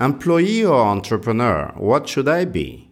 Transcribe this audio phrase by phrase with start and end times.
[0.00, 2.88] Employee or entrepreneur, what should I be?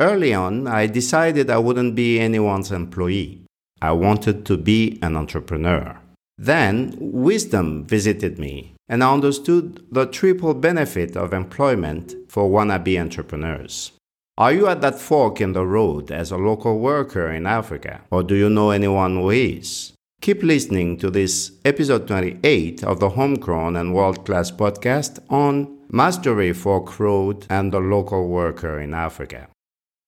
[0.00, 3.42] Early on, I decided I wouldn't be anyone's employee.
[3.82, 5.98] I wanted to be an entrepreneur.
[6.38, 13.92] Then, wisdom visited me, and I understood the triple benefit of employment for wannabe entrepreneurs.
[14.38, 18.22] Are you at that fork in the road as a local worker in Africa, or
[18.22, 19.92] do you know anyone who is?
[20.22, 26.54] Keep listening to this episode 28 of the Homegrown and World Class podcast on Mastery
[26.54, 29.48] Fork Road and the Local Worker in Africa.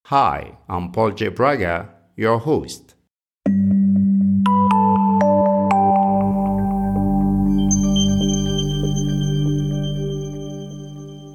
[0.06, 1.28] Hi, I'm Paul J.
[1.28, 2.94] Braga, your host.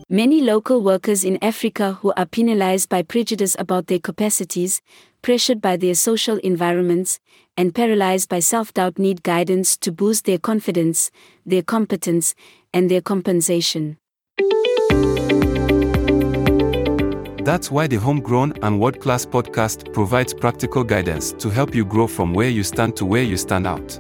[0.09, 4.81] Many local workers in Africa who are penalized by prejudice about their capacities,
[5.21, 7.20] pressured by their social environments,
[7.55, 11.12] and paralyzed by self doubt need guidance to boost their confidence,
[11.45, 12.34] their competence,
[12.73, 13.99] and their compensation.
[17.49, 22.05] That's why the Homegrown and World Class podcast provides practical guidance to help you grow
[22.05, 23.99] from where you stand to where you stand out.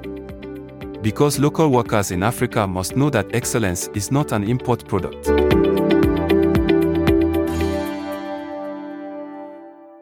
[1.01, 5.29] Because local workers in Africa must know that excellence is not an import product.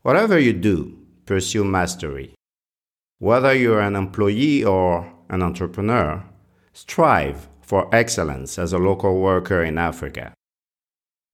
[0.01, 2.33] Whatever you do, pursue mastery.
[3.19, 6.21] Whether you're an employee or an entrepreneur,
[6.73, 10.33] strive for excellence as a local worker in Africa.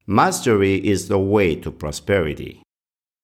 [0.06, 2.62] Mastery is the way to prosperity.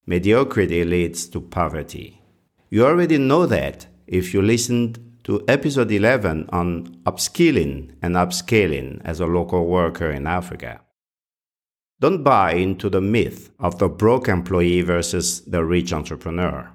[0.05, 2.21] Mediocrity leads to poverty.
[2.69, 9.19] You already know that if you listened to episode 11 on upskilling and upscaling as
[9.19, 10.79] a local worker in Africa.
[11.99, 16.71] Don't buy into the myth of the broke employee versus the rich entrepreneur.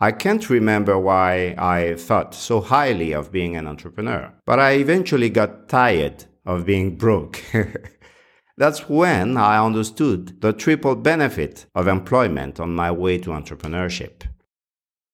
[0.00, 5.30] I can't remember why I thought so highly of being an entrepreneur, but I eventually
[5.30, 7.42] got tired of being broke.
[8.60, 14.22] That's when I understood the triple benefit of employment on my way to entrepreneurship.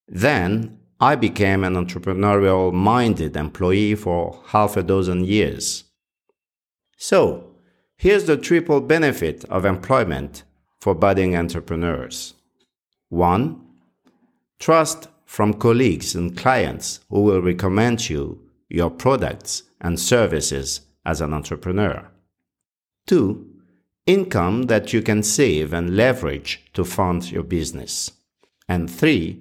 [0.08, 5.84] Then I became an entrepreneurial minded employee for half a dozen years.
[6.97, 7.56] So,
[7.98, 10.43] Here's the triple benefit of employment
[10.81, 12.34] for budding entrepreneurs.
[13.09, 13.59] 1.
[14.59, 21.32] Trust from colleagues and clients who will recommend you your products and services as an
[21.32, 22.06] entrepreneur.
[23.06, 23.47] 2.
[24.06, 28.12] Income that you can save and leverage to fund your business.
[28.69, 29.41] And 3.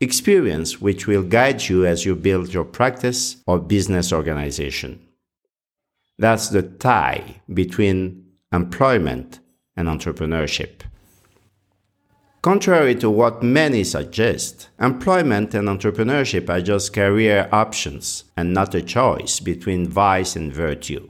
[0.00, 5.00] Experience which will guide you as you build your practice or business organization.
[6.18, 9.40] That's the tie between employment
[9.76, 10.82] and entrepreneurship.
[12.42, 18.80] Contrary to what many suggest, employment and entrepreneurship are just career options and not a
[18.80, 21.08] choice between vice and virtue.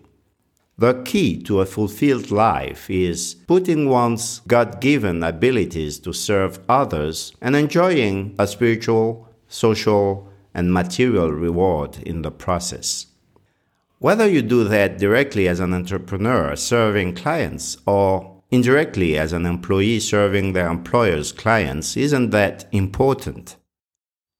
[0.78, 7.32] The key to a fulfilled life is putting one's God given abilities to serve others
[7.40, 13.06] and enjoying a spiritual, social, and material reward in the process.
[14.00, 20.00] Whether you do that directly as an entrepreneur serving clients or indirectly as an employee
[20.00, 23.56] serving their employer's clients isn't that important.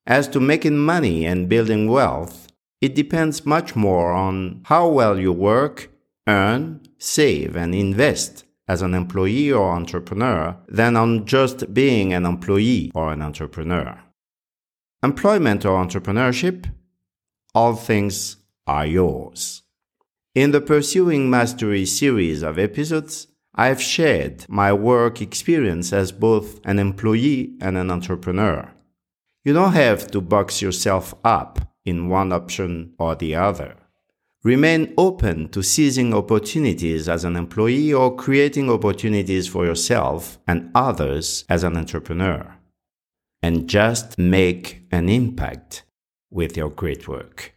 [0.07, 2.49] As to making money and building wealth,
[2.83, 5.89] it depends much more on how well you work,
[6.27, 12.91] earn, save, and invest as an employee or entrepreneur than on just being an employee
[12.95, 14.01] or an entrepreneur.
[15.03, 16.69] Employment or entrepreneurship,
[17.55, 19.63] all things are yours.
[20.35, 26.79] In the Pursuing Mastery series of episodes, I've shared my work experience as both an
[26.79, 28.71] employee and an entrepreneur.
[29.45, 33.77] You don't have to box yourself up in one option or the other.
[34.47, 41.45] Remain open to seizing opportunities as an employee or creating opportunities for yourself and others
[41.49, 42.55] as an entrepreneur.
[43.43, 45.83] And just make an impact
[46.31, 47.55] with your great work.